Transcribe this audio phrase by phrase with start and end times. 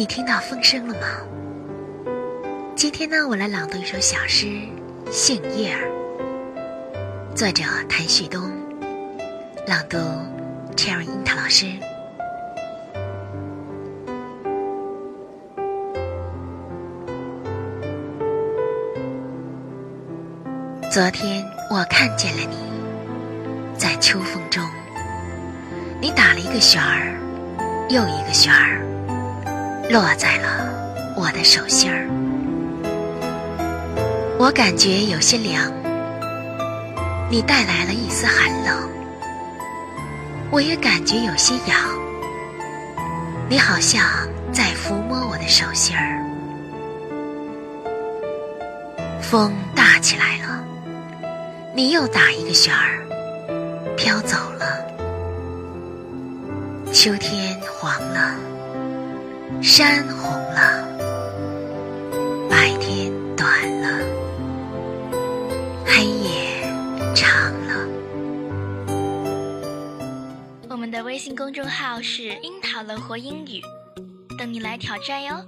[0.00, 1.06] 你听到风声了吗？
[2.74, 4.46] 今天呢，我来朗读一首小诗
[5.12, 5.86] 《杏叶儿》，
[7.36, 8.50] 作者谭旭东，
[9.66, 9.98] 朗读
[10.74, 11.66] Cherry 樱桃老师。
[20.90, 22.56] 昨天我看见了你，
[23.76, 24.64] 在秋风中，
[26.00, 27.20] 你打了一个旋儿，
[27.90, 28.89] 又一个旋儿。
[29.90, 30.70] 落在了
[31.16, 32.06] 我的手心儿，
[34.38, 35.68] 我感觉有些凉。
[37.28, 38.88] 你带来了一丝寒冷，
[40.48, 41.76] 我也感觉有些痒。
[43.48, 44.00] 你好像
[44.52, 46.22] 在抚摸我的手心儿。
[49.20, 50.64] 风大起来了，
[51.74, 53.02] 你又打一个旋儿，
[53.96, 54.86] 飘走了。
[56.92, 58.36] 秋天黄了。
[59.62, 60.86] 山红了，
[62.48, 63.48] 白天短
[63.82, 63.88] 了，
[65.84, 66.62] 黑夜
[67.14, 67.28] 长
[67.66, 67.86] 了。
[70.68, 73.60] 我们的微信公众号是“樱桃乐活英语”，
[74.38, 75.44] 等你来挑战哟。